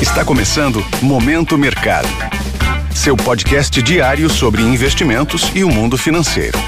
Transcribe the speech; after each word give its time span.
Está 0.00 0.22
começando 0.22 0.80
Momento 1.02 1.56
Mercado. 1.56 2.06
Seu 2.94 3.16
podcast 3.16 3.80
diário 3.82 4.28
sobre 4.28 4.60
investimentos 4.60 5.50
e 5.56 5.64
o 5.64 5.70
mundo 5.70 5.96
financeiro. 5.96 6.58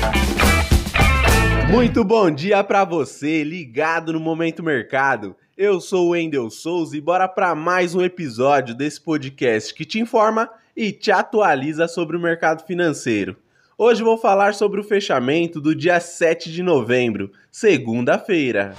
Muito 1.71 2.03
bom 2.03 2.31
dia 2.31 2.65
para 2.65 2.87
você, 2.87 3.45
ligado 3.45 4.15
no 4.15 4.21
Momento 4.21 4.63
Mercado. 4.63 5.37
Eu 5.59 5.79
sou 5.79 6.07
o 6.07 6.11
Wendel 6.13 6.49
Souza 6.49 6.97
e 6.97 7.03
bora 7.03 7.29
para 7.29 7.55
mais 7.55 7.95
um 7.95 8.01
episódio 8.01 8.75
desse 8.75 8.99
podcast 8.99 9.75
que 9.75 9.85
te 9.85 10.01
informa 10.01 10.49
e 10.75 10.91
te 10.91 11.13
atualiza 11.13 11.87
sobre 11.87 12.17
o 12.17 12.21
mercado 12.21 12.65
financeiro. 12.67 13.37
Hoje 13.77 14.03
vou 14.03 14.17
falar 14.17 14.55
sobre 14.55 14.81
o 14.81 14.85
fechamento 14.85 15.61
do 15.61 15.75
dia 15.75 16.01
7 16.01 16.51
de 16.51 16.63
novembro, 16.63 17.31
segunda-feira. 17.53 18.75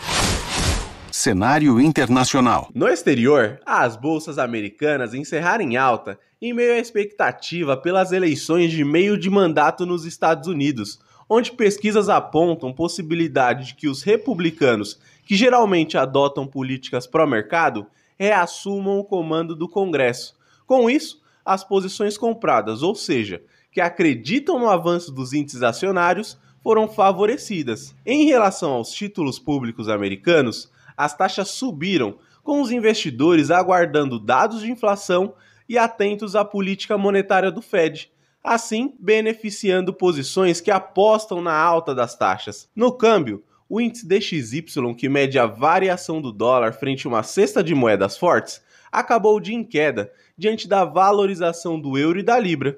Cenário 1.12 1.80
internacional. 1.80 2.70
No 2.74 2.88
exterior, 2.88 3.60
as 3.66 3.96
bolsas 3.96 4.38
americanas 4.38 5.14
encerraram 5.14 5.64
em 5.64 5.76
alta 5.76 6.20
em 6.42 6.54
meio 6.54 6.74
à 6.74 6.78
expectativa 6.78 7.76
pelas 7.76 8.12
eleições 8.12 8.72
de 8.72 8.84
meio 8.86 9.18
de 9.18 9.30
mandato 9.30 9.86
nos 9.86 10.06
Estados 10.06 10.48
Unidos, 10.48 11.00
onde 11.28 11.52
pesquisas 11.52 12.10
apontam 12.10 12.74
possibilidade 12.74 13.68
de 13.68 13.76
que 13.76 13.88
os 13.88 14.02
republicanos, 14.04 15.00
que 15.26 15.36
geralmente 15.36 15.98
adotam 15.98 16.48
políticas 16.48 17.06
pró-mercado, 17.06 17.86
reassumam 18.18 19.00
o 19.00 19.04
comando 19.04 19.56
do 19.56 19.68
Congresso. 19.68 20.36
Com 20.66 20.90
isso, 20.90 21.22
as 21.44 21.64
posições 21.64 22.18
compradas, 22.18 22.82
ou 22.84 22.96
seja, 22.96 23.42
que 23.72 23.82
acreditam 23.82 24.60
no 24.60 24.70
avanço 24.70 25.12
dos 25.12 25.34
índices 25.34 25.64
acionários, 25.64 26.38
foram 26.62 26.88
favorecidas. 26.88 27.96
Em 28.06 28.26
relação 28.26 28.72
aos 28.72 28.92
títulos 28.92 29.40
públicos 29.40 29.88
americanos, 29.88 30.70
as 31.00 31.16
taxas 31.16 31.48
subiram, 31.48 32.20
com 32.44 32.62
os 32.62 32.72
investidores 32.72 33.50
aguardando 33.50 34.20
dados 34.20 34.60
de 34.60 34.70
inflação 34.70 35.34
e 35.68 35.78
atentos 35.78 36.36
à 36.36 36.44
política 36.44 36.98
monetária 36.98 37.50
do 37.50 37.62
Fed, 37.62 38.12
assim 38.44 38.94
beneficiando 39.00 39.94
posições 39.94 40.60
que 40.60 40.70
apostam 40.70 41.40
na 41.42 41.54
alta 41.54 41.96
das 41.96 42.18
taxas. 42.18 42.70
No 42.76 42.92
câmbio, 42.92 43.42
o 43.70 43.80
índice 43.80 44.06
DXY, 44.06 44.94
que 44.94 45.08
mede 45.08 45.40
a 45.40 45.46
variação 45.46 46.22
do 46.22 46.34
dólar 46.34 46.74
frente 46.74 47.08
a 47.08 47.10
uma 47.10 47.24
cesta 47.24 47.64
de 47.64 47.74
moedas 47.74 48.18
fortes, 48.18 48.62
acabou 48.92 49.40
de 49.40 49.54
em 49.54 49.64
queda 49.64 50.12
diante 50.38 50.68
da 50.68 50.84
valorização 50.84 51.80
do 51.80 51.98
euro 51.98 52.20
e 52.20 52.24
da 52.24 52.38
libra. 52.38 52.78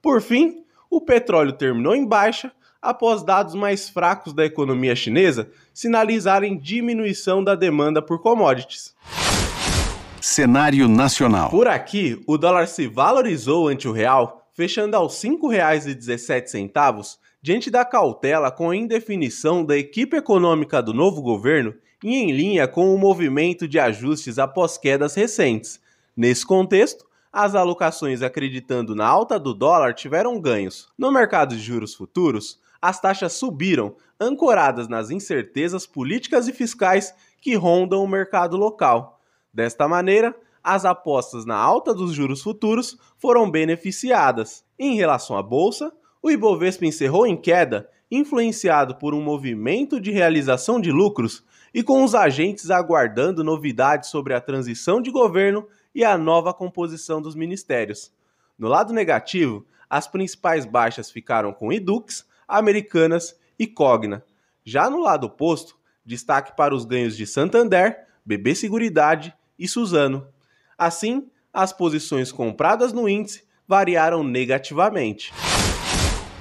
Por 0.00 0.20
fim, 0.20 0.64
o 0.90 1.00
petróleo 1.00 1.52
terminou 1.52 1.94
em 1.94 2.04
baixa 2.04 2.50
após 2.82 3.22
dados 3.22 3.54
mais 3.54 3.88
fracos 3.88 4.32
da 4.32 4.44
economia 4.44 4.96
chinesa 4.96 5.48
sinalizarem 5.72 6.58
diminuição 6.58 7.42
da 7.42 7.54
demanda 7.54 8.02
por 8.02 8.20
commodities. 8.20 8.92
Cenário 10.20 10.88
nacional. 10.88 11.50
Por 11.50 11.68
aqui, 11.68 12.20
o 12.26 12.36
dólar 12.36 12.66
se 12.66 12.88
valorizou 12.88 13.68
ante 13.68 13.86
o 13.86 13.92
real, 13.92 14.48
fechando 14.52 14.96
aos 14.96 15.22
R$ 15.22 15.30
5,17, 15.30 17.18
diante 17.40 17.70
da 17.70 17.84
cautela 17.84 18.50
com 18.50 18.70
a 18.70 18.76
indefinição 18.76 19.64
da 19.64 19.76
equipe 19.76 20.16
econômica 20.16 20.82
do 20.82 20.92
novo 20.92 21.22
governo 21.22 21.74
e 22.02 22.16
em 22.16 22.32
linha 22.32 22.68
com 22.68 22.94
o 22.94 22.98
movimento 22.98 23.66
de 23.68 23.78
ajustes 23.78 24.38
após 24.38 24.76
quedas 24.76 25.14
recentes. 25.14 25.80
Nesse 26.16 26.44
contexto, 26.44 27.06
as 27.32 27.54
alocações 27.54 28.22
acreditando 28.22 28.94
na 28.94 29.06
alta 29.06 29.38
do 29.40 29.54
dólar 29.54 29.94
tiveram 29.94 30.38
ganhos. 30.40 30.88
No 30.98 31.10
mercado 31.10 31.56
de 31.56 31.62
juros 31.62 31.94
futuros, 31.94 32.60
as 32.82 33.00
taxas 33.00 33.34
subiram, 33.34 33.94
ancoradas 34.20 34.88
nas 34.88 35.08
incertezas 35.08 35.86
políticas 35.86 36.48
e 36.48 36.52
fiscais 36.52 37.14
que 37.40 37.54
rondam 37.54 38.02
o 38.02 38.08
mercado 38.08 38.56
local. 38.56 39.20
Desta 39.54 39.86
maneira, 39.86 40.34
as 40.64 40.84
apostas 40.84 41.46
na 41.46 41.56
alta 41.56 41.94
dos 41.94 42.12
juros 42.12 42.42
futuros 42.42 42.98
foram 43.16 43.48
beneficiadas. 43.48 44.64
Em 44.76 44.96
relação 44.96 45.36
à 45.36 45.42
bolsa, 45.42 45.92
o 46.20 46.30
Ibovespa 46.30 46.84
encerrou 46.84 47.26
em 47.26 47.36
queda, 47.36 47.88
influenciado 48.10 48.96
por 48.96 49.14
um 49.14 49.22
movimento 49.22 50.00
de 50.00 50.10
realização 50.10 50.80
de 50.80 50.90
lucros 50.90 51.44
e 51.72 51.82
com 51.82 52.04
os 52.04 52.14
agentes 52.14 52.70
aguardando 52.70 53.42
novidades 53.42 54.10
sobre 54.10 54.34
a 54.34 54.40
transição 54.40 55.00
de 55.00 55.10
governo 55.10 55.66
e 55.94 56.04
a 56.04 56.18
nova 56.18 56.52
composição 56.52 57.22
dos 57.22 57.34
ministérios. 57.34 58.12
No 58.58 58.68
lado 58.68 58.92
negativo, 58.92 59.64
as 59.88 60.06
principais 60.06 60.64
baixas 60.64 61.10
ficaram 61.10 61.52
com 61.52 61.72
Edux, 61.72 62.26
Americanas 62.52 63.34
e 63.58 63.66
Cogna. 63.66 64.22
Já 64.64 64.90
no 64.90 65.00
lado 65.00 65.26
oposto, 65.26 65.76
destaque 66.04 66.54
para 66.54 66.74
os 66.74 66.84
ganhos 66.84 67.16
de 67.16 67.26
Santander, 67.26 68.06
BB 68.24 68.54
Seguridade 68.54 69.34
e 69.58 69.66
Suzano. 69.66 70.26
Assim, 70.76 71.28
as 71.52 71.72
posições 71.72 72.30
compradas 72.30 72.92
no 72.92 73.08
índice 73.08 73.44
variaram 73.66 74.22
negativamente. 74.22 75.32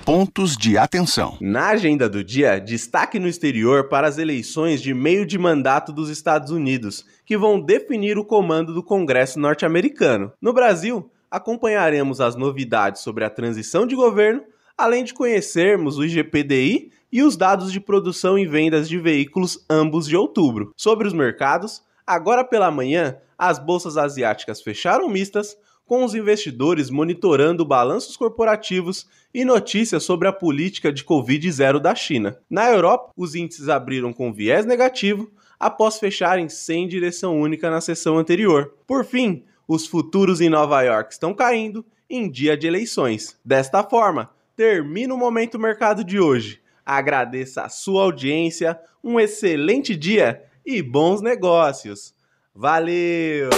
Pontos 0.05 0.57
de 0.57 0.77
atenção. 0.77 1.37
Na 1.39 1.69
agenda 1.69 2.09
do 2.09 2.23
dia, 2.23 2.59
destaque 2.59 3.17
no 3.17 3.27
exterior 3.27 3.87
para 3.87 4.07
as 4.07 4.17
eleições 4.17 4.81
de 4.81 4.93
meio 4.93 5.25
de 5.25 5.37
mandato 5.37 5.93
dos 5.93 6.09
Estados 6.09 6.51
Unidos, 6.51 7.05
que 7.25 7.37
vão 7.37 7.61
definir 7.61 8.17
o 8.17 8.25
comando 8.25 8.73
do 8.73 8.83
Congresso 8.83 9.39
norte-americano. 9.39 10.33
No 10.41 10.51
Brasil, 10.51 11.09
acompanharemos 11.29 12.19
as 12.19 12.35
novidades 12.35 13.01
sobre 13.01 13.23
a 13.23 13.29
transição 13.29 13.87
de 13.87 13.95
governo 13.95 14.43
além 14.81 15.03
de 15.03 15.13
conhecermos 15.13 15.97
o 15.97 16.03
IGPDI 16.03 16.91
e 17.11 17.21
os 17.21 17.37
dados 17.37 17.71
de 17.71 17.79
produção 17.79 18.37
e 18.37 18.47
vendas 18.47 18.89
de 18.89 18.97
veículos 18.97 19.63
ambos 19.69 20.07
de 20.07 20.15
outubro. 20.15 20.73
Sobre 20.75 21.07
os 21.07 21.13
mercados, 21.13 21.83
agora 22.05 22.43
pela 22.43 22.71
manhã, 22.71 23.17
as 23.37 23.59
bolsas 23.59 23.95
asiáticas 23.95 24.59
fecharam 24.61 25.07
mistas, 25.07 25.55
com 25.85 26.03
os 26.03 26.15
investidores 26.15 26.89
monitorando 26.89 27.65
balanços 27.65 28.15
corporativos 28.15 29.07
e 29.33 29.45
notícias 29.45 30.03
sobre 30.03 30.27
a 30.27 30.33
política 30.33 30.91
de 30.91 31.03
Covid-0 31.03 31.79
da 31.79 31.93
China. 31.93 32.37
Na 32.49 32.69
Europa, 32.69 33.11
os 33.15 33.35
índices 33.35 33.69
abriram 33.69 34.11
com 34.13 34.33
viés 34.33 34.65
negativo 34.65 35.29
após 35.59 35.99
fecharem 35.99 36.49
sem 36.49 36.87
direção 36.87 37.39
única 37.39 37.69
na 37.69 37.81
sessão 37.81 38.17
anterior. 38.17 38.73
Por 38.87 39.05
fim, 39.05 39.43
os 39.67 39.85
futuros 39.85 40.41
em 40.41 40.49
Nova 40.49 40.81
York 40.81 41.13
estão 41.13 41.33
caindo 41.33 41.85
em 42.09 42.29
dia 42.29 42.57
de 42.57 42.67
eleições. 42.67 43.37
Desta 43.43 43.83
forma, 43.83 44.29
termina 44.55 45.13
o 45.13 45.17
Momento 45.17 45.59
Mercado 45.59 46.03
de 46.03 46.19
hoje. 46.19 46.61
Agradeço 46.85 47.59
a 47.59 47.69
sua 47.69 48.03
audiência, 48.03 48.79
um 49.03 49.19
excelente 49.19 49.95
dia 49.95 50.41
e 50.65 50.81
bons 50.81 51.21
negócios. 51.21 52.13
Valeu! 52.53 53.49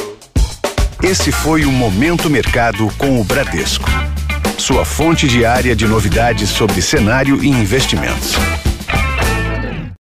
Esse 1.03 1.31
foi 1.31 1.65
o 1.65 1.71
Momento 1.71 2.29
Mercado 2.29 2.87
com 2.97 3.19
o 3.19 3.23
Bradesco. 3.23 3.89
Sua 4.57 4.85
fonte 4.85 5.27
diária 5.27 5.75
de 5.75 5.85
novidades 5.85 6.49
sobre 6.49 6.81
cenário 6.81 7.43
e 7.43 7.47
investimentos. 7.47 8.35